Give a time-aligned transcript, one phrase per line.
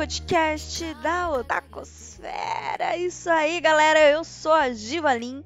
[0.00, 2.96] podcast da Otakosfera.
[2.96, 4.00] Isso aí, galera.
[4.00, 5.42] Eu sou a Givalin.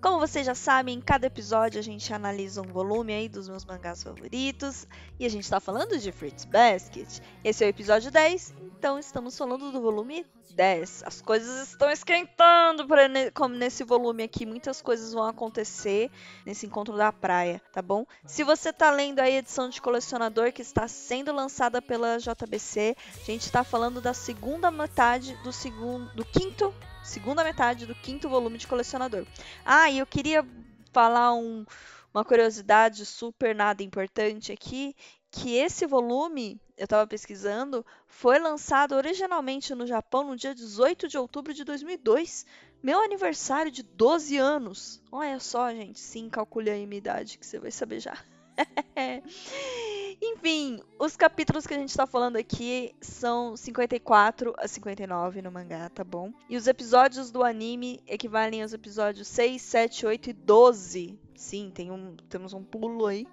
[0.00, 3.64] Como vocês já sabem, em cada episódio a gente analisa um volume aí dos meus
[3.64, 4.86] mangás favoritos.
[5.18, 7.20] E a gente tá falando de Fruits Basket.
[7.42, 10.24] Esse é o episódio 10, então estamos falando do volume
[10.54, 11.02] 10.
[11.04, 16.12] As coisas estão esquentando para como nesse volume aqui, muitas coisas vão acontecer
[16.46, 18.06] nesse encontro da praia, tá bom?
[18.24, 23.24] Se você tá lendo a edição de colecionador que está sendo lançada pela JBC, a
[23.24, 26.72] gente está falando da segunda metade do segundo do quinto,
[27.08, 29.26] segunda metade do quinto volume de colecionador.
[29.64, 30.46] Ah, e eu queria
[30.92, 31.64] falar um
[32.12, 34.94] uma curiosidade super nada importante aqui,
[35.30, 41.18] que esse volume, eu estava pesquisando, foi lançado originalmente no Japão no dia 18 de
[41.18, 42.46] outubro de 2002,
[42.82, 45.02] meu aniversário de 12 anos.
[45.12, 48.16] Olha só, gente, sim, calcule aí minha idade, que você vai saber já.
[50.20, 55.88] Enfim, os capítulos que a gente está falando aqui são 54 a 59 no mangá,
[55.88, 56.32] tá bom?
[56.48, 61.18] E os episódios do anime equivalem aos episódios 6, 7, 8 e 12.
[61.36, 63.28] Sim, tem um, temos um pulo aí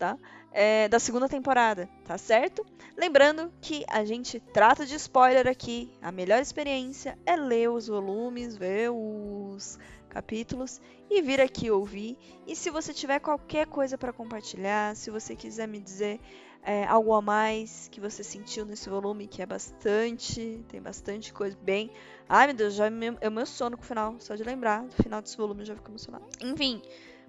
[0.00, 0.18] tá?
[0.50, 2.66] É, da segunda temporada, tá certo?
[2.96, 5.92] Lembrando que a gente trata de spoiler aqui.
[6.02, 9.78] A melhor experiência é ler os volumes, ver os
[10.10, 12.18] capítulos e vir aqui ouvir.
[12.46, 16.20] E se você tiver qualquer coisa para compartilhar, se você quiser me dizer
[16.62, 21.56] é, algo a mais que você sentiu nesse volume, que é bastante, tem bastante coisa
[21.62, 21.90] bem.
[22.28, 25.36] Ai meu Deus, já me emociono com o final, só de lembrar do final desse
[25.36, 26.26] volume eu já fico emocionado.
[26.42, 26.82] Enfim.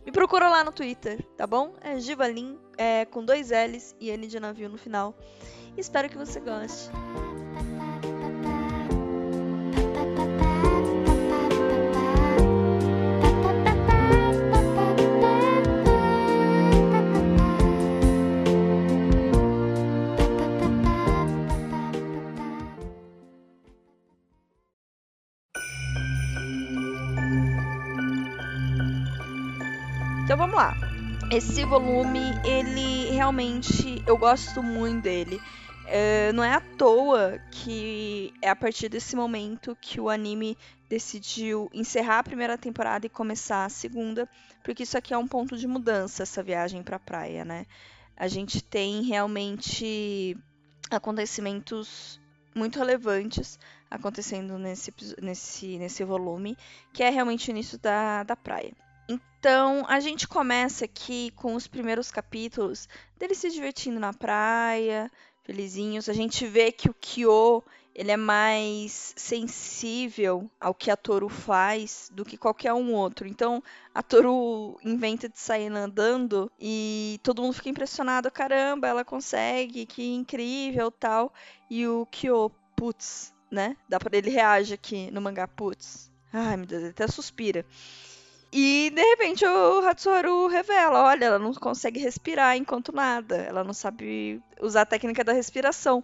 [0.06, 1.76] Me procura lá no Twitter, tá bom?
[1.80, 5.16] É Givalin, é, com dois L's e N de navio no final.
[5.78, 6.90] Espero que você goste.
[31.32, 34.04] Esse volume, ele realmente.
[34.06, 35.42] Eu gosto muito dele.
[35.88, 40.58] É, não é à toa que é a partir desse momento que o anime
[40.90, 44.28] decidiu encerrar a primeira temporada e começar a segunda,
[44.62, 47.66] porque isso aqui é um ponto de mudança, essa viagem para a praia, né?
[48.18, 50.38] A gente tem realmente
[50.90, 52.20] acontecimentos
[52.54, 53.58] muito relevantes
[53.90, 56.58] acontecendo nesse, nesse, nesse volume,
[56.92, 58.74] que é realmente o início da, da praia.
[59.12, 65.12] Então, a gente começa aqui com os primeiros capítulos dele se divertindo na praia,
[65.44, 66.08] felizinhos.
[66.08, 67.64] A gente vê que o Kyo,
[67.94, 73.28] ele é mais sensível ao que a Toru faz do que qualquer um outro.
[73.28, 73.64] Então,
[73.94, 80.14] a Toru inventa de sair andando e todo mundo fica impressionado, caramba, ela consegue, que
[80.14, 81.34] incrível, tal.
[81.70, 83.76] E o Kyo, putz, né?
[83.90, 86.12] Dá para ele reage aqui no mangá, putz.
[86.32, 87.66] Ai, meu Deus, ele até suspira.
[88.54, 93.74] E de repente o Hatsuharu revela: olha, ela não consegue respirar enquanto nada, ela não
[93.74, 96.04] sabe usar a técnica da respiração.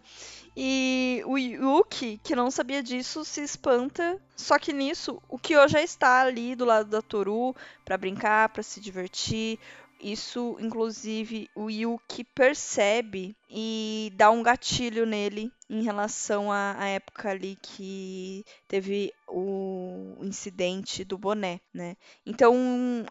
[0.56, 4.20] E o Yuki, que não sabia disso, se espanta.
[4.36, 8.64] Só que nisso, o Kyo já está ali do lado da Toru para brincar, para
[8.64, 9.60] se divertir.
[10.00, 17.32] Isso, inclusive, o Yuki percebe e dá um gatilho nele em relação à, à época
[17.32, 21.98] ali que teve o incidente do boné, né?
[22.26, 22.54] Então,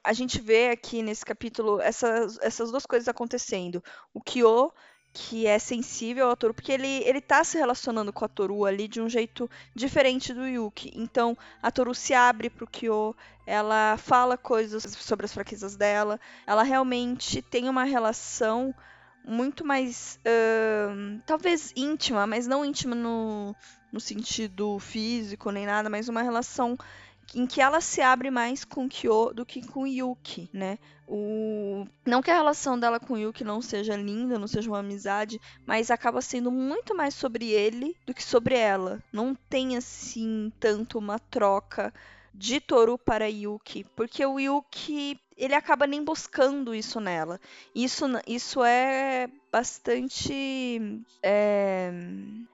[0.02, 3.82] a gente vê aqui nesse capítulo essas, essas duas coisas acontecendo.
[4.14, 4.72] O Kyo
[5.16, 8.87] que é sensível ao Toru, porque ele, ele tá se relacionando com a Toru ali
[8.87, 10.93] de um jeito diferente do Yuki.
[10.94, 13.16] Então, a Toru se abre pro Kyo,
[13.47, 18.75] ela fala coisas sobre as fraquezas dela, ela realmente tem uma relação
[19.25, 23.56] muito mais, uh, talvez íntima, mas não íntima no,
[23.91, 26.77] no sentido físico nem nada, mas uma relação
[27.34, 30.78] em que ela se abre mais com Kyo do que com Yuki, né?
[31.08, 31.86] O...
[32.04, 35.91] Não que a relação dela com Yuki não seja linda, não seja uma amizade, mas
[35.91, 39.03] acaba sendo muito mais sobre ele do que sobre ela.
[39.12, 41.92] Não tem assim tanto uma troca
[42.34, 47.38] de Toru para Yuki, porque o Yuki ele acaba nem buscando isso nela.
[47.74, 50.80] Isso, isso é bastante.
[51.22, 51.91] É,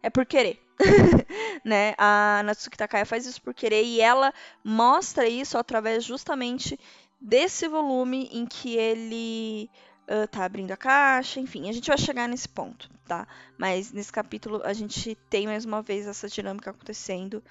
[0.02, 0.60] é por querer.
[1.64, 1.94] né?
[1.96, 4.32] A Natsuki Takaya faz isso por querer e ela
[4.64, 6.78] mostra isso através justamente
[7.22, 9.70] desse volume em que ele
[10.08, 13.26] uh, tá abrindo a caixa, enfim, a gente vai chegar nesse ponto, tá?
[13.56, 17.42] Mas nesse capítulo a gente tem mais uma vez essa dinâmica acontecendo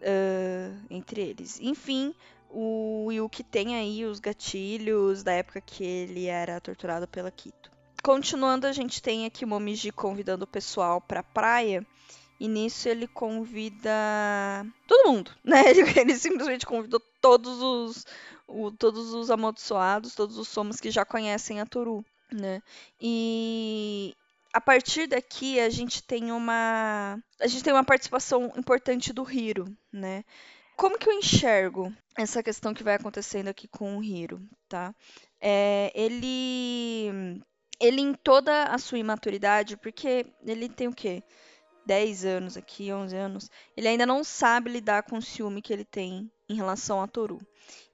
[0.00, 1.58] uh, entre eles.
[1.60, 2.14] Enfim,
[2.50, 7.70] o Yuki tem aí os gatilhos da época que ele era torturado pela Kito.
[8.02, 11.84] Continuando, a gente tem aqui o Momiji convidando o pessoal pra praia
[12.40, 13.90] E nisso ele convida
[14.86, 15.68] todo mundo, né?
[15.68, 18.06] Ele, ele simplesmente convidou todos os,
[18.46, 22.62] o, todos os amaldiçoados, todos os somos que já conhecem a Toru, né?
[23.00, 24.14] E
[24.52, 29.66] a partir daqui a gente tem uma a gente tem uma participação importante do Hiro,
[29.92, 30.24] né?
[30.76, 34.94] Como que eu enxergo essa questão que vai acontecendo aqui com o Hiro, tá?
[35.40, 37.42] É, ele
[37.80, 41.22] ele em toda a sua imaturidade, porque ele tem o quê?
[41.88, 45.86] 10 anos aqui, 11 anos, ele ainda não sabe lidar com o ciúme que ele
[45.86, 47.40] tem em relação a Toru.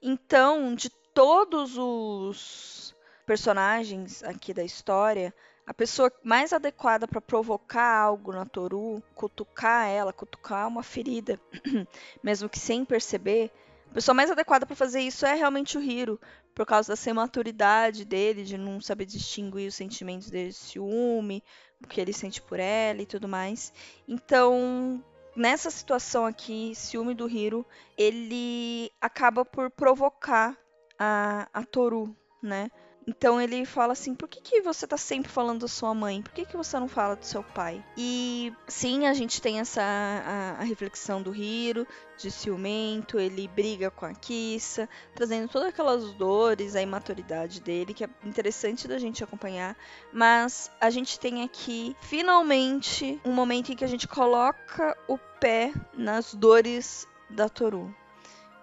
[0.01, 2.93] Então, de todos os
[3.25, 5.33] personagens aqui da história,
[5.65, 11.39] a pessoa mais adequada para provocar algo na Toru, cutucar ela, cutucar uma ferida,
[12.21, 13.49] mesmo que sem perceber,
[13.95, 16.19] pessoa mais adequada para fazer isso é realmente o Hiro,
[16.53, 21.41] por causa dessa imaturidade dele, de não saber distinguir os sentimentos dele, ciúme,
[21.81, 23.71] o que ele sente por ela e tudo mais.
[24.05, 25.01] Então,
[25.33, 27.65] nessa situação aqui, ciúme do Hiro,
[27.97, 30.57] ele acaba por provocar
[30.99, 32.13] a, a Toru,
[32.43, 32.69] né?
[33.07, 36.21] Então ele fala assim: por que, que você tá sempre falando da sua mãe?
[36.21, 37.83] Por que, que você não fala do seu pai?
[37.95, 41.87] E sim, a gente tem essa a, a reflexão do Hiro,
[42.17, 48.03] de ciumento, ele briga com a Kissa, trazendo todas aquelas dores, a imaturidade dele, que
[48.03, 49.77] é interessante da gente acompanhar.
[50.11, 55.71] Mas a gente tem aqui, finalmente, um momento em que a gente coloca o pé
[55.93, 57.93] nas dores da Toru.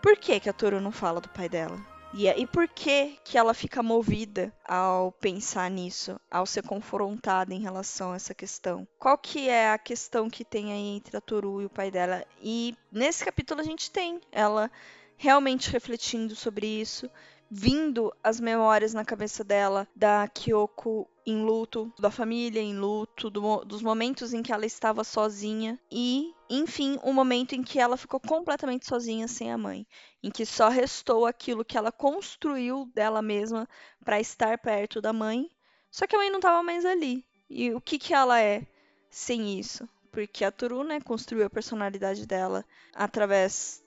[0.02, 1.91] Por que, que a Toru não fala do pai dela?
[2.14, 7.60] E, e por que que ela fica movida ao pensar nisso, ao ser confrontada em
[7.60, 8.86] relação a essa questão?
[8.98, 12.24] Qual que é a questão que tem aí entre a Toru e o pai dela?
[12.42, 14.70] E nesse capítulo a gente tem ela
[15.16, 17.08] realmente refletindo sobre isso,
[17.54, 23.62] vindo as memórias na cabeça dela da Kyoko em luto, da família em luto, do,
[23.62, 28.18] dos momentos em que ela estava sozinha e, enfim, o momento em que ela ficou
[28.18, 29.86] completamente sozinha sem a mãe,
[30.22, 33.68] em que só restou aquilo que ela construiu dela mesma
[34.02, 35.46] para estar perto da mãe,
[35.90, 37.22] só que a mãe não estava mais ali.
[37.50, 38.66] E o que que ela é
[39.10, 39.86] sem isso?
[40.10, 42.64] Porque a Turu, né, construiu a personalidade dela
[42.94, 43.81] através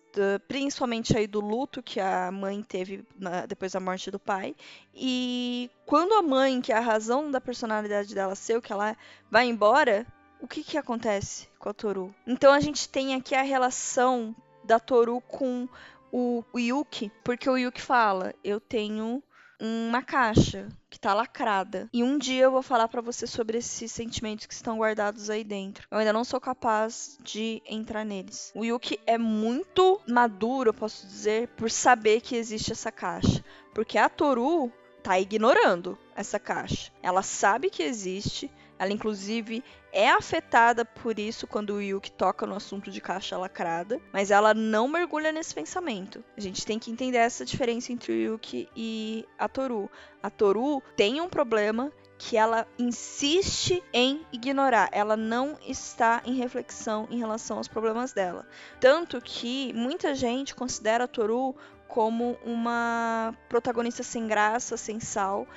[0.48, 4.56] principalmente aí do luto que a mãe teve na, depois da morte do pai.
[4.94, 8.92] E quando a mãe, que é a razão da personalidade dela ser o que ela
[8.92, 8.96] é,
[9.30, 10.06] vai embora,
[10.42, 12.14] o que que acontece com a Toru?
[12.26, 15.68] Então a gente tem aqui a relação da Toru com
[16.12, 19.22] o, o Yuki, porque o Yuki fala: "Eu tenho
[19.60, 21.90] uma caixa que tá lacrada.
[21.94, 25.44] E um dia eu vou falar para você sobre esses sentimentos que estão guardados aí
[25.44, 25.88] dentro.
[25.90, 28.52] Eu ainda não sou capaz de entrar neles.
[28.56, 33.44] O Yuki é muito maduro, eu posso dizer, por saber que existe essa caixa.
[33.74, 34.72] Porque a Toru
[35.04, 36.92] tá ignorando essa caixa.
[37.04, 42.56] Ela sabe que existe, ela, inclusive, é afetada por isso quando o Yuki toca no
[42.56, 46.24] assunto de caixa lacrada, mas ela não mergulha nesse pensamento.
[46.36, 49.90] A gente tem que entender essa diferença entre o Yuki e a Toru.
[50.22, 54.90] A Toru tem um problema que ela insiste em ignorar.
[54.92, 58.48] Ela não está em reflexão em relação aos problemas dela.
[58.80, 61.56] Tanto que muita gente considera a Toru
[61.88, 65.48] como uma protagonista sem graça, sem sal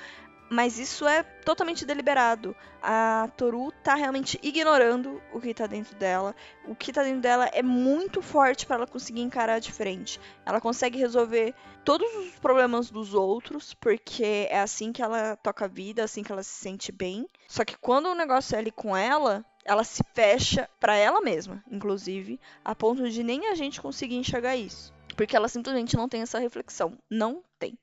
[0.49, 2.55] mas isso é totalmente deliberado.
[2.81, 6.35] A Toru tá realmente ignorando o que tá dentro dela.
[6.65, 10.19] O que tá dentro dela é muito forte para ela conseguir encarar de frente.
[10.45, 11.53] Ela consegue resolver
[11.83, 16.23] todos os problemas dos outros, porque é assim que ela toca a vida, é assim
[16.23, 17.27] que ela se sente bem.
[17.47, 21.63] Só que quando o negócio é ali com ela, ela se fecha para ela mesma,
[21.69, 24.93] inclusive, a ponto de nem a gente conseguir enxergar isso.
[25.15, 26.97] Porque ela simplesmente não tem essa reflexão.
[27.09, 27.77] Não tem.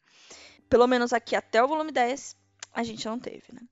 [0.68, 2.36] Pelo menos aqui até o volume 10,
[2.76, 3.62] a gente não teve, né?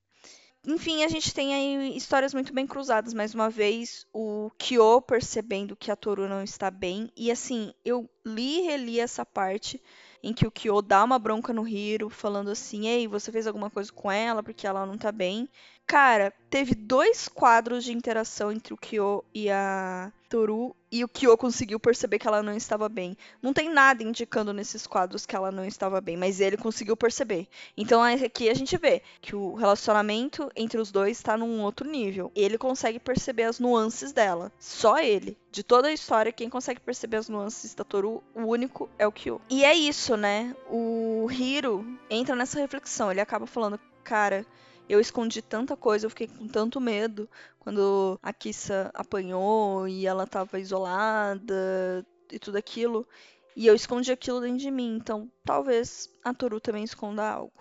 [0.67, 3.13] Enfim, a gente tem aí histórias muito bem cruzadas.
[3.13, 7.11] Mais uma vez, o Kyo percebendo que a Toru não está bem.
[7.15, 9.79] E assim, eu li e reli essa parte
[10.23, 13.69] em que o Kyo dá uma bronca no Hiro, falando assim: Ei, você fez alguma
[13.69, 15.47] coisa com ela porque ela não tá bem.
[15.87, 21.37] Cara, teve dois quadros de interação entre o Kyo e a Toru e o Kyo
[21.37, 23.15] conseguiu perceber que ela não estava bem.
[23.39, 27.47] Não tem nada indicando nesses quadros que ela não estava bem, mas ele conseguiu perceber.
[27.77, 32.31] Então aqui a gente vê que o relacionamento entre os dois está num outro nível.
[32.35, 34.51] Ele consegue perceber as nuances dela.
[34.57, 35.37] Só ele.
[35.51, 39.11] De toda a história, quem consegue perceber as nuances da Toru, o único é o
[39.11, 39.39] Kyo.
[39.49, 40.55] E é isso, né?
[40.67, 43.11] O Hiro entra nessa reflexão.
[43.11, 44.45] Ele acaba falando, cara,
[44.87, 50.27] eu escondi tanta coisa, eu fiquei com tanto medo quando a Kissa apanhou e ela
[50.27, 53.07] tava isolada e tudo aquilo.
[53.55, 57.53] E eu escondi aquilo dentro de mim, então talvez a Toru também esconda algo.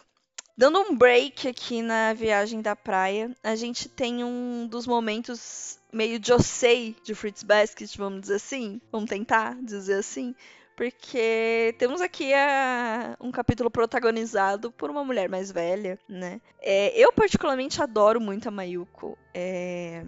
[0.56, 6.20] Dando um break aqui na viagem da praia, a gente tem um dos momentos meio
[6.24, 8.80] Josei de Fruits Basket, vamos dizer assim.
[8.92, 10.34] Vamos tentar dizer assim.
[10.76, 16.40] Porque temos aqui a, um capítulo protagonizado por uma mulher mais velha, né?
[16.60, 19.16] É, eu particularmente adoro muito a Mayuko.
[19.32, 20.04] É,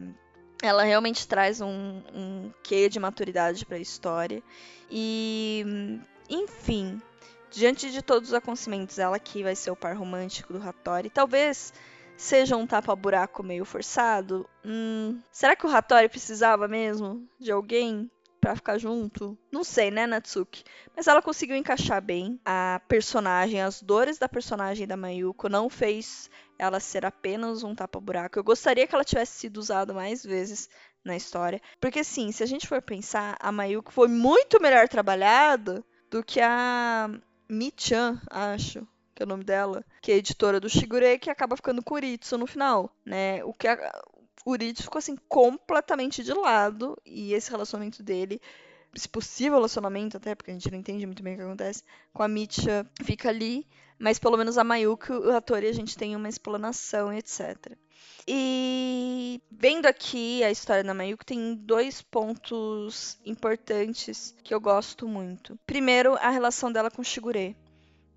[0.62, 4.42] ela realmente traz um, um quê de maturidade para a história.
[4.90, 7.00] E, enfim,
[7.50, 11.72] diante de todos os acontecimentos, ela que vai ser o par romântico do Hattori, talvez
[12.16, 14.48] seja um tapa-buraco meio forçado.
[14.64, 18.10] Hum, será que o Hattori precisava mesmo de alguém
[18.46, 19.36] para ficar junto?
[19.50, 20.62] Não sei, né, Natsuki?
[20.94, 26.30] Mas ela conseguiu encaixar bem a personagem, as dores da personagem da Mayuko não fez
[26.56, 28.38] ela ser apenas um tapa-buraco.
[28.38, 30.68] Eu gostaria que ela tivesse sido usada mais vezes
[31.04, 35.84] na história, porque sim, se a gente for pensar, a Mayuko foi muito melhor trabalhada
[36.08, 37.10] do que a
[37.48, 41.82] Mi-chan, acho que é o nome dela, que é editora do Shigure, que acaba ficando
[41.82, 43.42] com o Uritsu no final, né?
[43.44, 44.04] O que a,
[44.46, 48.40] o Uritsu ficou assim completamente de lado e esse relacionamento dele,
[48.94, 52.22] esse possível relacionamento até, porque a gente não entende muito bem o que acontece, com
[52.22, 53.66] a Mitcha fica ali,
[53.98, 57.76] mas pelo menos a Mayuki, o Hattori, a gente tem uma explanação, etc.
[58.24, 65.58] E vendo aqui a história da Mayuki, tem dois pontos importantes que eu gosto muito.
[65.66, 67.56] Primeiro, a relação dela com Shigure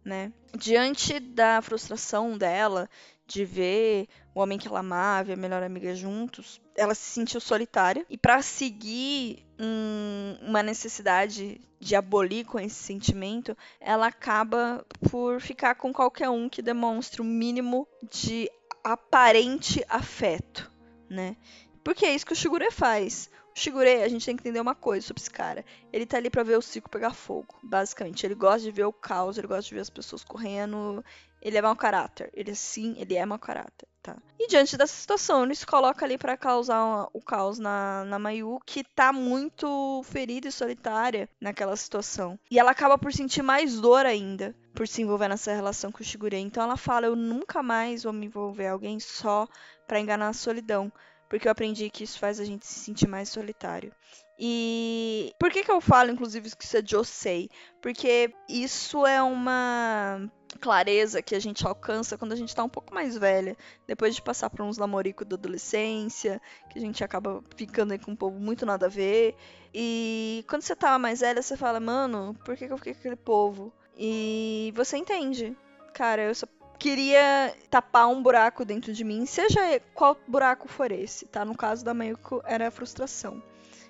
[0.03, 0.31] né?
[0.57, 2.89] Diante da frustração dela
[3.29, 7.39] de ver o homem que ela amava e a melhor amiga juntos, ela se sentiu
[7.39, 15.39] solitária e para seguir um, uma necessidade de abolir com esse sentimento, ela acaba por
[15.39, 18.49] ficar com qualquer um que demonstre o um mínimo de
[18.83, 20.69] aparente afeto,
[21.07, 21.37] né?
[21.83, 23.29] Porque é isso que o Shigure faz.
[23.59, 25.65] Shigure, a gente tem que entender uma coisa sobre esse cara.
[25.91, 28.25] Ele tá ali pra ver o ciclo pegar fogo, basicamente.
[28.25, 31.03] Ele gosta de ver o caos, ele gosta de ver as pessoas correndo.
[31.41, 32.29] Ele é mau caráter.
[32.33, 34.17] Ele sim, ele é mau caráter, tá?
[34.39, 38.59] E diante dessa situação, ele se coloca ali para causar o caos na, na Mayu,
[38.65, 42.39] que tá muito ferida e solitária naquela situação.
[42.49, 46.05] E ela acaba por sentir mais dor ainda por se envolver nessa relação com o
[46.05, 46.37] Shigure.
[46.37, 49.47] Então ela fala: Eu nunca mais vou me envolver alguém só
[49.87, 50.91] para enganar a solidão
[51.29, 53.93] porque eu aprendi que isso faz a gente se sentir mais solitário.
[54.37, 57.49] E por que, que eu falo, inclusive, que isso é Josei?
[57.81, 62.93] Porque isso é uma clareza que a gente alcança quando a gente tá um pouco
[62.93, 63.55] mais velha,
[63.85, 68.11] depois de passar por uns namoricos da adolescência, que a gente acaba ficando aí com
[68.11, 69.35] um povo muito nada a ver.
[69.73, 72.99] E quando você tá mais velha, você fala, mano, por que, que eu fiquei com
[72.99, 73.73] aquele povo?
[73.97, 75.55] E você entende.
[75.93, 76.47] Cara, eu só
[76.79, 79.59] queria tapar um buraco dentro de mim, seja
[79.93, 81.43] qual buraco for esse, tá?
[81.43, 83.43] No caso da Mayuko era a frustração.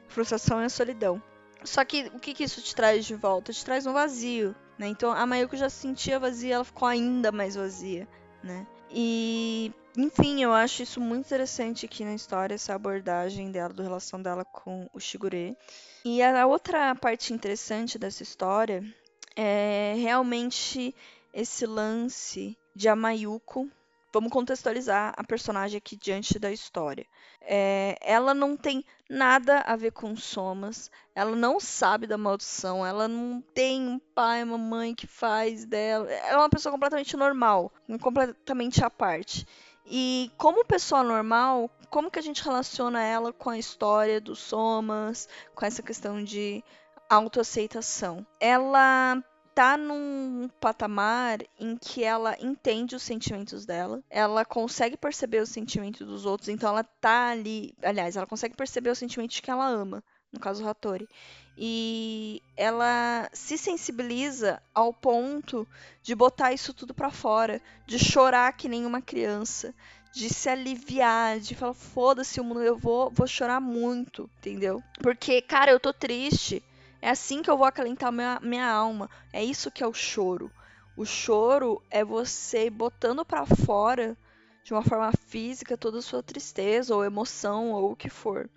[0.08, 1.22] frustração é a solidão.
[1.64, 3.54] Só que o que, que isso te traz de volta?
[3.54, 4.88] Te traz um vazio, né?
[4.88, 8.08] Então a Mayuko já se sentia vazia, ela ficou ainda mais vazia,
[8.44, 8.66] né?
[8.92, 14.20] E, enfim, eu acho isso muito interessante aqui na história, essa abordagem dela, da relação
[14.20, 15.56] dela com o Shigure.
[16.04, 18.84] E a outra parte interessante dessa história
[19.36, 20.96] é realmente
[21.34, 23.70] esse lance de Amayuko.
[24.12, 27.06] Vamos contextualizar a personagem aqui diante da história.
[27.42, 33.08] É, ela não tem nada a ver com somas, ela não sabe da maldição, ela
[33.08, 36.12] não tem um pai, uma mãe que faz dela.
[36.12, 37.72] Ela é uma pessoa completamente normal,
[38.02, 39.46] completamente à parte.
[39.86, 45.28] E como pessoa normal, como que a gente relaciona ela com a história dos somas,
[45.56, 46.64] com essa questão de
[47.10, 48.26] autoaceitação?
[48.40, 49.24] Ela
[49.60, 56.08] tá num patamar em que ela entende os sentimentos dela, ela consegue perceber os sentimentos
[56.08, 59.68] dos outros, então ela tá ali, aliás, ela consegue perceber os sentimentos de quem ela
[59.68, 60.02] ama,
[60.32, 61.10] no caso o Hattori.
[61.58, 65.68] E ela se sensibiliza ao ponto
[66.02, 69.76] de botar isso tudo para fora, de chorar que nem uma criança,
[70.14, 74.82] de se aliviar, de falar, foda-se o mundo, eu vou, vou chorar muito, entendeu?
[75.02, 76.64] Porque, cara, eu tô triste.
[77.02, 79.10] É assim que eu vou acalentar minha, minha alma.
[79.32, 80.52] É isso que é o choro.
[80.98, 84.18] O choro é você botando para fora
[84.64, 88.50] de uma forma física toda a sua tristeza ou emoção ou o que for.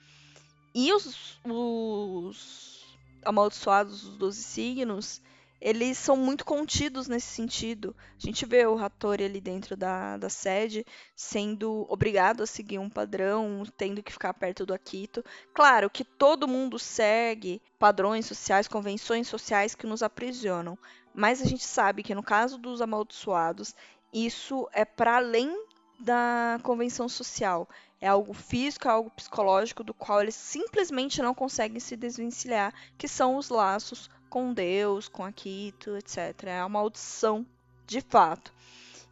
[0.75, 5.23] E os, os amaldiçoados dos 12 signos,
[5.64, 7.95] eles são muito contidos nesse sentido.
[8.21, 12.90] A gente vê o Hattori ali dentro da, da sede sendo obrigado a seguir um
[12.90, 15.25] padrão, tendo que ficar perto do Akito.
[15.54, 20.76] Claro que todo mundo segue padrões sociais, convenções sociais que nos aprisionam,
[21.14, 23.73] mas a gente sabe que no caso dos amaldiçoados,
[24.12, 25.64] isso é para além
[26.00, 27.69] da convenção social.
[28.00, 33.07] É algo físico, é algo psicológico do qual eles simplesmente não conseguem se desvencilhar, que
[33.07, 36.45] são os laços com Deus, com Akito, etc.
[36.45, 37.45] É uma maldição,
[37.87, 38.51] de fato.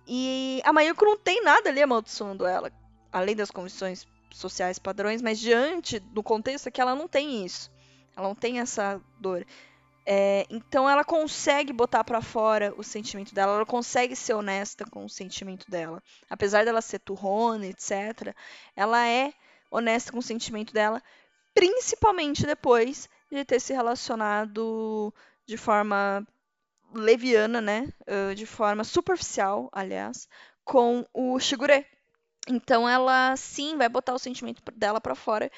[0.07, 2.73] E a Mayuko não tem nada ali amaldiçoando ela,
[3.13, 7.71] além das convenções sociais padrões, mas diante do contexto é que ela não tem isso.
[8.17, 9.47] Ela não tem essa dor.
[10.07, 15.05] É, então ela consegue botar para fora o sentimento dela, ela consegue ser honesta com
[15.05, 16.03] o sentimento dela.
[16.31, 18.35] Apesar dela ser turrona, etc.,
[18.75, 19.35] ela é
[19.71, 21.03] honesta com o sentimento dela,
[21.53, 25.15] principalmente depois de ter se relacionado
[25.47, 26.27] de forma
[26.95, 27.93] leviana, né?
[28.35, 30.29] de forma superficial, aliás,
[30.65, 31.87] com o Shigure.
[32.49, 35.51] Então ela sim vai botar o sentimento dela para fora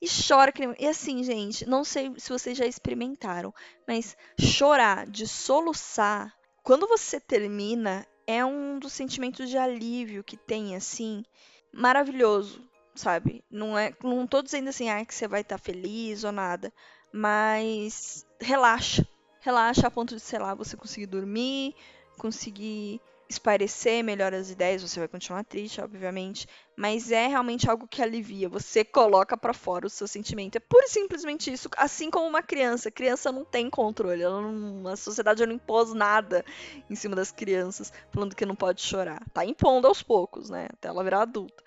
[0.00, 0.52] e chora.
[0.78, 3.52] E assim, gente, não sei se vocês já experimentaram,
[3.86, 6.32] mas chorar, de soluçar,
[6.62, 11.24] quando você termina, é um dos sentimentos de alívio que tem, assim,
[11.72, 12.62] maravilhoso,
[12.98, 13.44] sabe?
[13.50, 16.72] Não é, não tô dizendo assim, ah, que você vai estar tá feliz ou nada,
[17.12, 19.06] mas relaxa.
[19.40, 21.74] Relaxa a ponto de, sei lá, você conseguir dormir,
[22.18, 28.00] conseguir esparecer melhor as ideias, você vai continuar triste, obviamente, mas é realmente algo que
[28.00, 28.48] alivia.
[28.48, 30.56] Você coloca para fora o seu sentimento.
[30.56, 32.90] É pura e simplesmente isso, assim como uma criança.
[32.90, 36.44] Criança não tem controle, não, a sociedade não impôs nada
[36.88, 39.22] em cima das crianças, falando que não pode chorar.
[39.32, 40.68] Tá impondo aos poucos, né?
[40.72, 41.62] Até ela virar adulta.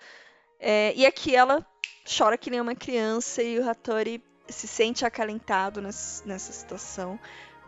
[0.64, 1.66] É, e aqui ela
[2.06, 7.18] chora que nem uma criança e o Hattori se sente acalentado nessa, nessa situação.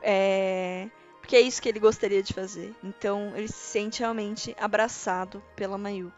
[0.01, 0.89] É,
[1.21, 2.73] porque é isso que ele gostaria de fazer.
[2.85, 6.15] Então ele se sente realmente abraçado pela Mayuko.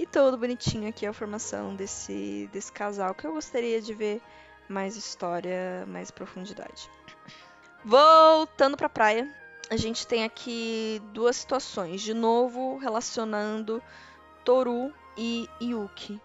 [0.00, 4.20] E todo bonitinho aqui a formação desse, desse casal que eu gostaria de ver
[4.68, 6.90] mais história, mais profundidade.
[7.84, 9.32] Voltando pra praia,
[9.70, 13.80] a gente tem aqui duas situações, de novo relacionando
[14.44, 16.18] Toru e Yuki.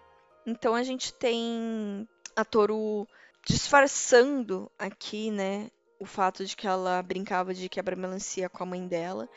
[0.45, 3.05] Então a gente tem a Toru
[3.45, 9.27] disfarçando aqui, né, o fato de que ela brincava de quebra-melancia com a mãe dela.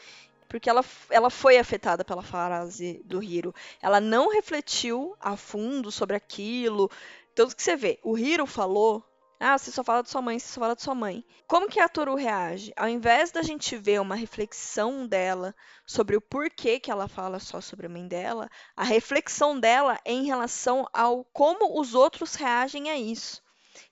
[0.48, 3.52] Porque ela, ela foi afetada pela frase do Hiro.
[3.82, 6.88] Ela não refletiu a fundo sobre aquilo.
[7.34, 9.04] Tanto que você vê, o Hiro falou
[9.40, 11.24] ah, você só fala de sua mãe, você só fala de sua mãe.
[11.46, 12.72] Como que a Toru reage?
[12.76, 15.54] Ao invés da gente ver uma reflexão dela
[15.86, 20.12] sobre o porquê que ela fala só sobre a mãe dela, a reflexão dela é
[20.12, 23.40] em relação ao como os outros reagem a isso.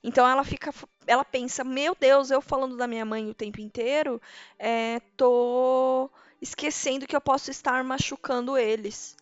[0.03, 0.73] Então ela fica,
[1.05, 4.21] ela pensa, meu Deus, eu falando da minha mãe o tempo inteiro,
[4.59, 6.09] é, tô
[6.41, 9.15] esquecendo que eu posso estar machucando eles.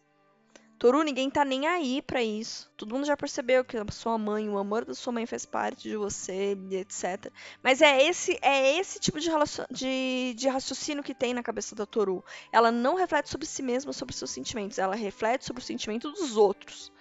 [0.77, 2.69] Toru, ninguém tá nem aí para isso.
[2.75, 5.89] Todo mundo já percebeu que a sua mãe, o amor da sua mãe faz parte
[5.89, 7.31] de você, etc.
[7.63, 9.29] Mas é esse é esse tipo de,
[9.71, 12.23] de, de raciocínio que tem na cabeça da Toru.
[12.51, 14.77] Ela não reflete sobre si mesma, sobre seus sentimentos.
[14.77, 16.91] Ela reflete sobre o sentimento dos outros.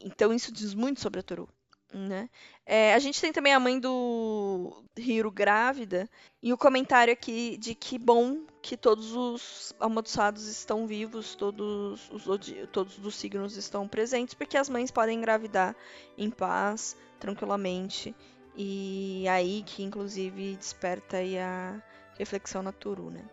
[0.00, 1.48] Então isso diz muito sobre a Toru.
[1.94, 2.28] Né?
[2.66, 6.10] É, a gente tem também a mãe do Hiro grávida
[6.42, 12.24] e o comentário aqui de que bom que todos os amaldiçoados estão vivos, todos os
[12.72, 15.76] todos os signos estão presentes, porque as mães podem engravidar
[16.18, 18.12] em paz, tranquilamente,
[18.56, 21.80] e aí que inclusive desperta a
[22.18, 23.24] reflexão na Turu, né?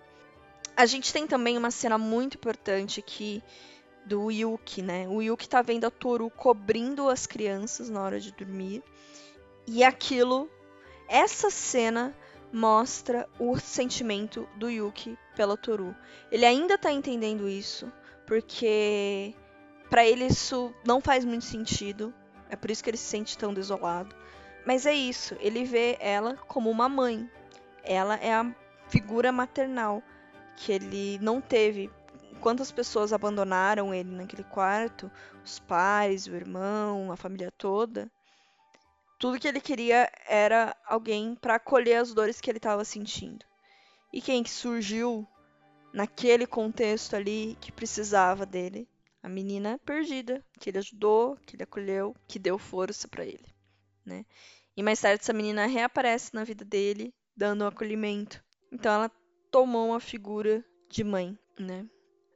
[0.78, 3.41] A gente tem também uma cena muito importante que
[4.06, 5.08] do Yuki, né?
[5.08, 8.84] O Yuki tá vendo a Toru cobrindo as crianças na hora de dormir.
[9.68, 10.50] E aquilo,
[11.08, 12.16] essa cena
[12.52, 15.96] mostra o sentimento do Yuki pela Toru.
[16.32, 17.92] Ele ainda tá entendendo isso,
[18.26, 19.34] porque
[19.90, 22.14] para ele isso não faz muito sentido.
[22.50, 24.16] É por isso que ele se sente tão desolado.
[24.66, 27.30] Mas é isso, ele vê ela como uma mãe.
[27.84, 28.54] Ela é a
[28.90, 30.04] figura maternal
[30.56, 31.90] que ele não teve
[32.41, 35.10] quantas pessoas abandonaram ele naquele quarto,
[35.45, 38.12] os pais, o irmão, a família toda.
[39.19, 43.45] Tudo que ele queria era alguém para acolher as dores que ele estava sentindo.
[44.12, 45.25] E quem que surgiu
[45.93, 48.89] naquele contexto ali que precisava dele?
[49.23, 53.54] A menina perdida, que ele ajudou, que ele acolheu, que deu força para ele,
[54.04, 54.25] né?
[54.75, 58.43] E mais tarde essa menina reaparece na vida dele, dando um acolhimento.
[58.71, 59.12] Então ela
[59.51, 61.86] tomou uma figura de mãe, né?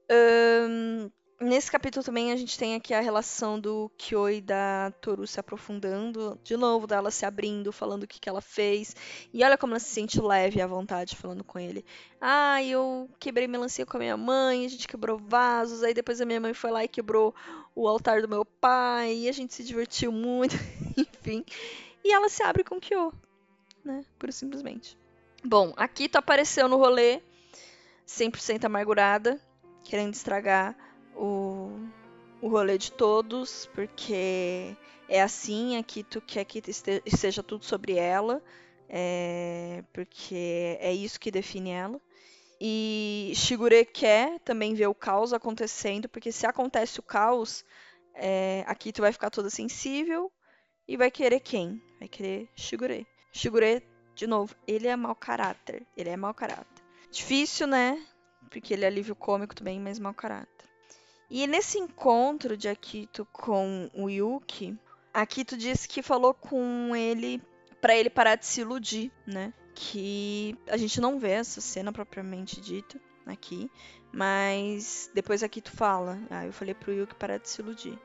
[0.10, 5.28] Um, nesse capítulo também a gente tem aqui a relação do Kyo e da Toru
[5.28, 8.96] se aprofundando, de novo, dela se abrindo, falando o que, que ela fez.
[9.34, 11.86] E olha como ela se sente leve à vontade falando com ele.
[12.22, 16.26] Ah, eu quebrei melancia com a minha mãe, a gente quebrou vasos, aí depois a
[16.26, 17.34] minha mãe foi lá e quebrou
[17.74, 20.56] o altar do meu pai, e a gente se divertiu muito,
[20.96, 21.44] enfim.
[22.04, 23.12] E ela se abre com o Kyo,
[23.84, 24.06] né?
[24.18, 24.98] Pura simplesmente.
[25.44, 27.22] Bom, aqui tu apareceu no rolê
[28.08, 29.40] 100% amargurada,
[29.86, 30.76] querendo estragar
[31.16, 31.70] o,
[32.42, 34.76] o rolê de todos, porque
[35.08, 36.62] é assim, aqui tu quer que
[37.16, 38.44] seja tudo sobre ela,
[38.90, 42.02] é, porque é isso que define ela.
[42.60, 47.64] E Shigure quer também ver o caos acontecendo, porque se acontece o caos,
[48.14, 50.32] é, aqui tu vai ficar toda sensível
[50.88, 51.82] e vai querer quem?
[52.00, 53.06] Vai querer Shigure.
[53.32, 53.84] Shigure,
[54.16, 55.86] de novo, ele é mau caráter.
[55.96, 56.84] Ele é mau caráter.
[57.12, 58.02] Difícil, né?
[58.50, 60.68] Porque ele é alívio cômico também, mas mau caráter.
[61.30, 64.78] E nesse encontro de Akito com o Yuki,
[65.14, 67.42] Akito disse que falou com ele
[67.82, 69.54] para ele parar de se iludir, né?
[69.74, 73.70] Que a gente não vê essa cena propriamente dita aqui,
[74.12, 76.20] mas depois Akito fala.
[76.30, 78.00] Ah, eu falei pro Yuki parar de se iludir.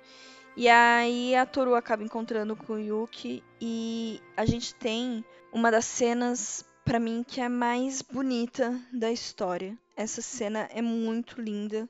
[0.57, 5.85] E aí a Toru acaba encontrando com o Yuki e a gente tem uma das
[5.85, 9.79] cenas para mim que é mais bonita da história.
[10.01, 11.87] Essa cena é muito linda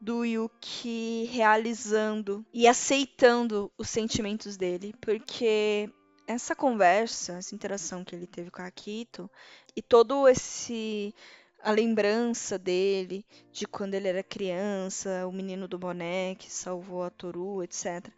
[0.00, 5.92] do Yuki realizando e aceitando os sentimentos dele, porque
[6.24, 9.28] essa conversa, essa interação que ele teve com a Akito
[9.74, 11.12] e todo esse
[11.60, 17.10] a lembrança dele de quando ele era criança, o menino do boné que salvou a
[17.10, 18.08] Toru, etc.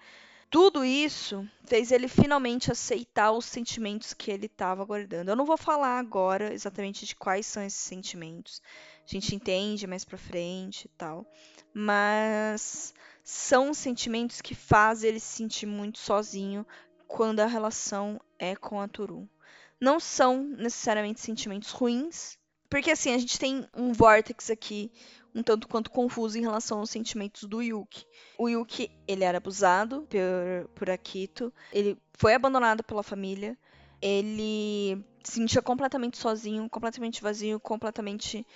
[0.50, 5.28] Tudo isso fez ele finalmente aceitar os sentimentos que ele estava guardando.
[5.28, 8.60] Eu não vou falar agora exatamente de quais são esses sentimentos.
[9.06, 11.24] A gente entende mais para frente e tal,
[11.72, 16.66] mas são sentimentos que fazem ele se sentir muito sozinho
[17.06, 19.28] quando a relação é com a Toru.
[19.80, 22.36] Não são necessariamente sentimentos ruins,
[22.68, 24.90] porque assim, a gente tem um vórtex aqui
[25.34, 28.04] um tanto quanto confuso em relação aos sentimentos do Yuki.
[28.38, 33.56] O Yuki, ele era abusado por, por Akito, ele foi abandonado pela família,
[34.00, 38.46] ele se sentia completamente sozinho, completamente vazio, completamente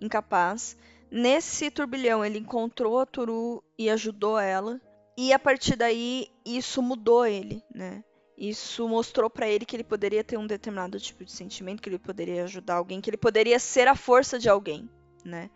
[0.00, 0.76] incapaz.
[1.10, 4.80] Nesse turbilhão, ele encontrou a Toru e ajudou ela.
[5.16, 8.02] E a partir daí, isso mudou ele, né?
[8.36, 12.00] Isso mostrou para ele que ele poderia ter um determinado tipo de sentimento, que ele
[12.00, 14.90] poderia ajudar alguém, que ele poderia ser a força de alguém,
[15.24, 15.50] né?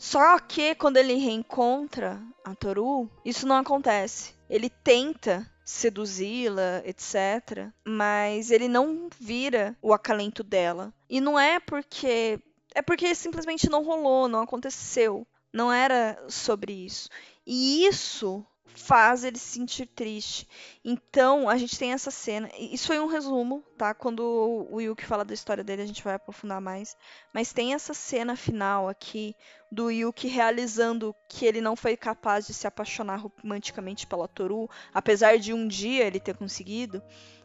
[0.00, 4.34] Só que quando ele reencontra a Toru, isso não acontece.
[4.48, 10.90] Ele tenta seduzi-la, etc, mas ele não vira o acalento dela.
[11.06, 12.40] E não é porque
[12.74, 15.26] é porque simplesmente não rolou, não aconteceu.
[15.52, 17.10] Não era sobre isso.
[17.46, 18.42] E isso
[18.74, 20.48] faz ele se sentir triste.
[20.84, 22.48] Então, a gente tem essa cena.
[22.58, 23.92] Isso foi um resumo, tá?
[23.92, 26.96] Quando o Yuki fala da história dele, a gente vai aprofundar mais.
[27.32, 29.34] Mas tem essa cena final aqui
[29.70, 35.38] do Yuki realizando que ele não foi capaz de se apaixonar romanticamente pela Toru, apesar
[35.38, 37.02] de um dia ele ter conseguido.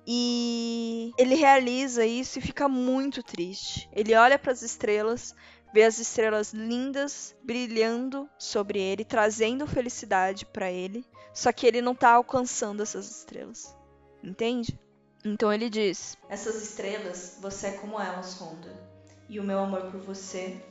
[0.08, 3.90] E ele realiza isso e fica muito triste.
[3.92, 5.36] Ele olha para as estrelas,
[5.74, 11.06] vê as estrelas lindas brilhando sobre ele, trazendo felicidade para ele.
[11.34, 13.76] Só que ele não tá alcançando essas estrelas.
[14.24, 14.80] Entende?
[15.24, 18.74] Então ele diz: Essas estrelas, você é como elas, Honda.
[19.28, 20.62] E o meu amor por você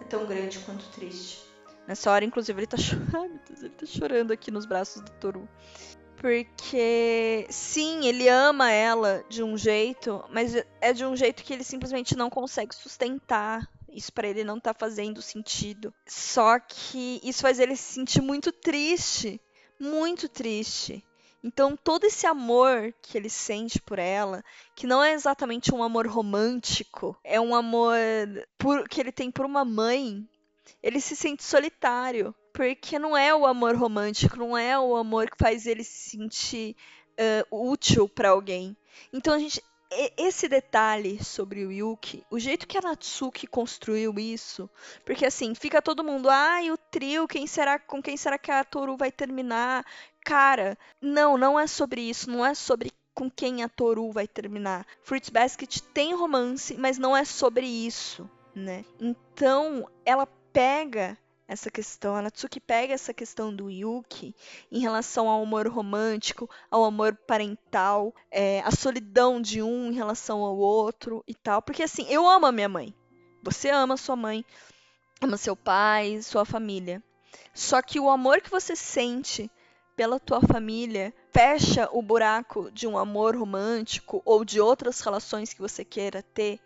[0.00, 1.44] é tão grande quanto triste.
[1.86, 3.40] Nessa hora, inclusive, ele tá chorando.
[3.50, 5.48] Ele tá chorando aqui nos braços do Toru.
[6.16, 11.62] Porque, sim, ele ama ela de um jeito, mas é de um jeito que ele
[11.62, 13.68] simplesmente não consegue sustentar.
[13.88, 15.92] Isso para ele não tá fazendo sentido.
[16.06, 19.40] Só que isso faz ele se sentir muito triste
[19.78, 21.04] muito triste.
[21.42, 24.42] Então, todo esse amor que ele sente por ela,
[24.74, 27.96] que não é exatamente um amor romântico, é um amor
[28.58, 30.26] por, que ele tem por uma mãe,
[30.82, 32.34] ele se sente solitário.
[32.52, 36.74] Porque não é o amor romântico, não é o amor que faz ele se sentir
[37.50, 38.74] uh, útil para alguém.
[39.12, 39.62] Então, a gente
[40.16, 44.68] esse detalhe sobre o Yuki, o jeito que a Natsuki construiu isso,
[45.04, 48.50] porque assim, fica todo mundo, ai, ah, o trio, quem será, com quem será que
[48.50, 49.86] a Toru vai terminar?
[50.26, 54.84] Cara, não, não é sobre isso, não é sobre com quem a Toru vai terminar.
[55.04, 58.84] Fruits Basket tem romance, mas não é sobre isso, né?
[59.00, 64.34] Então, ela pega essa questão, a Natsuki pega essa questão do Yuki
[64.72, 70.42] em relação ao amor romântico, ao amor parental, é, a solidão de um em relação
[70.42, 71.62] ao outro e tal.
[71.62, 72.92] Porque assim, eu amo a minha mãe.
[73.44, 74.44] Você ama sua mãe,
[75.22, 77.00] ama seu pai, sua família.
[77.54, 79.48] Só que o amor que você sente
[79.96, 85.60] pela tua família fecha o buraco de um amor romântico ou de outras relações que
[85.60, 86.60] você queira ter,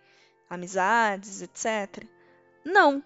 [0.48, 2.04] amizades, etc.
[2.64, 3.02] Não,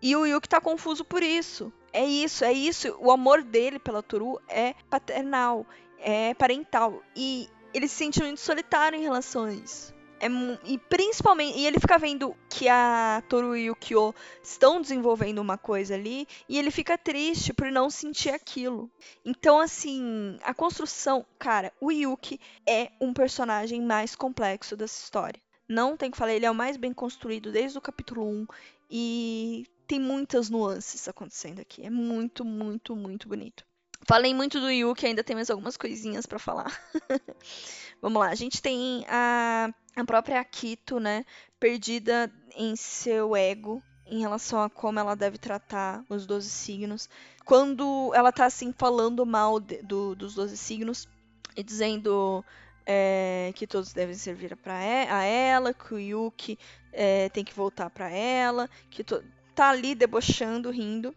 [0.00, 1.72] e o Yuki tá confuso por isso.
[1.92, 2.96] É isso, é isso.
[3.00, 5.66] O amor dele pela Toru é paternal,
[5.98, 7.02] é parental.
[7.14, 9.92] E ele se sente muito solitário em relação a isso.
[10.20, 10.26] É,
[10.64, 15.56] e principalmente, e ele fica vendo que a Toru e o Kyo estão desenvolvendo uma
[15.56, 18.90] coisa ali, e ele fica triste por não sentir aquilo.
[19.24, 25.40] Então, assim, a construção, cara, o Yuki é um personagem mais complexo dessa história.
[25.66, 28.46] Não tem que falar, ele é o mais bem construído desde o capítulo 1
[28.90, 31.86] e tem muitas nuances acontecendo aqui.
[31.86, 33.64] É muito, muito, muito bonito.
[34.06, 36.72] Falei muito do Yuki, ainda tem mais algumas coisinhas para falar.
[38.02, 41.24] Vamos lá, a gente tem a, a própria Akito, né,
[41.58, 47.08] perdida em seu ego em relação a como ela deve tratar os 12 signos.
[47.44, 51.08] Quando ela tá assim falando mal de, do, dos 12 signos
[51.56, 52.44] e dizendo
[52.84, 56.58] é, que todos devem servir pra a ela, que o Yuki
[56.92, 59.22] é, tem que voltar para ela, que to,
[59.54, 61.14] tá ali debochando, rindo.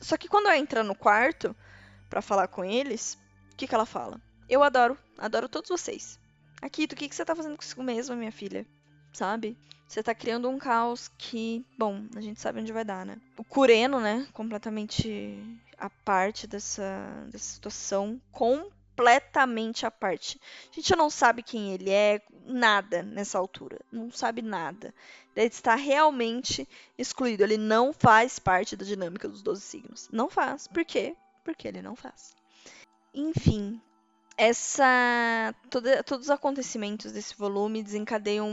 [0.00, 1.56] Só que quando ela entra no quarto
[2.08, 3.18] para falar com eles,
[3.52, 4.20] o que, que ela fala?
[4.48, 6.18] Eu adoro, adoro todos vocês.
[6.60, 8.66] Akito, o que, que você tá fazendo consigo mesma, minha filha?
[9.12, 9.56] Sabe?
[9.88, 13.20] Você tá criando um caos que, bom, a gente sabe onde vai dar, né?
[13.36, 14.26] O Kureno, né?
[14.32, 15.38] Completamente
[15.78, 18.20] a parte dessa, dessa situação.
[18.32, 20.40] Completamente a parte.
[20.70, 23.78] A gente não sabe quem ele é, nada nessa altura.
[23.92, 24.92] Não sabe nada.
[25.36, 27.44] Ele está realmente excluído.
[27.44, 30.08] Ele não faz parte da dinâmica dos 12 signos.
[30.10, 30.66] Não faz.
[30.66, 31.14] Por quê?
[31.46, 32.34] Porque ele não faz.
[33.14, 33.80] Enfim,
[34.36, 38.50] essa toda, todos os acontecimentos desse volume desencadeiam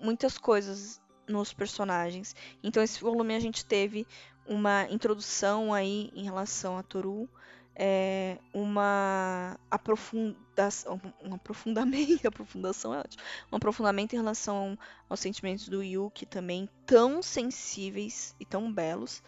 [0.00, 2.36] muitas coisas nos personagens.
[2.62, 4.06] Então esse volume a gente teve
[4.46, 7.28] uma introdução aí em relação a Toru,
[7.74, 14.78] é, uma aprofundação, um aprofundamento, aprofundação é ótimo, um aprofundamento em relação
[15.08, 19.20] aos sentimentos do Yuki também tão sensíveis e tão belos.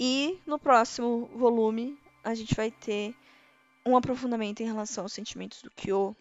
[0.00, 3.14] E no próximo volume a gente vai ter
[3.86, 6.14] um aprofundamento em relação aos sentimentos do Kyo.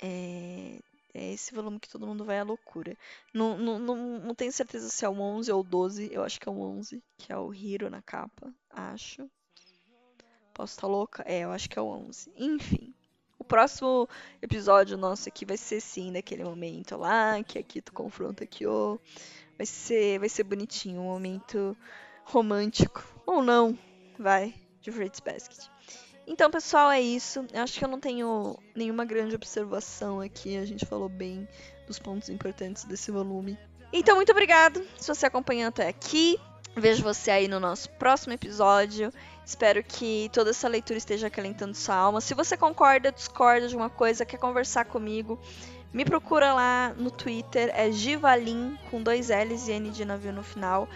[0.00, 0.78] É,
[1.12, 2.96] é esse volume que todo mundo vai à loucura.
[3.34, 6.10] Não, não, não, não tenho certeza se é o 11 ou o 12.
[6.12, 8.54] Eu acho que é o 11, que é o Hiro na capa.
[8.70, 9.28] Acho.
[10.54, 11.24] Posso estar louca?
[11.26, 12.32] É, eu acho que é o 11.
[12.36, 12.94] Enfim.
[13.36, 14.08] O próximo
[14.40, 19.00] episódio nosso aqui vai ser sim daquele momento lá, que aqui tu confronta Kyo.
[19.56, 21.76] Vai ser, vai ser bonitinho, um momento
[22.22, 23.02] romântico.
[23.26, 23.76] Ou não,
[24.16, 25.68] vai, de Fruits Basket.
[26.26, 27.44] Então, pessoal, é isso.
[27.52, 30.56] Eu acho que eu não tenho nenhuma grande observação aqui.
[30.56, 31.48] A gente falou bem
[31.86, 33.58] dos pontos importantes desse volume.
[33.92, 36.38] Então, muito obrigado se você acompanhou até aqui.
[36.76, 39.12] Vejo você aí no nosso próximo episódio.
[39.44, 42.20] Espero que toda essa leitura esteja acalentando sua alma.
[42.20, 45.40] Se você concorda, discorda de uma coisa, quer conversar comigo,
[45.93, 50.43] me procura lá no Twitter, é Givalin, com dois L's e N de navio no
[50.43, 50.87] final.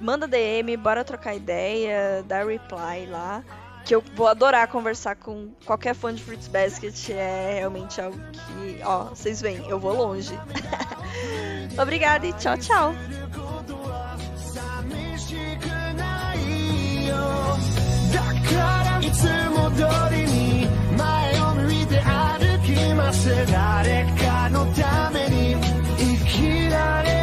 [0.00, 3.42] Manda DM, bora trocar ideia, dá reply lá
[3.88, 7.08] que eu vou adorar conversar com qualquer fã de Fruits Basket.
[7.08, 10.38] É realmente algo que, ó, vocês veem, eu vou longe.
[11.80, 12.94] Obrigada e tchau, tchau.
[19.00, 20.66] いつも通りに
[20.98, 25.55] 前を向いて歩 気ませだれかのために
[25.97, 27.22] 生きられる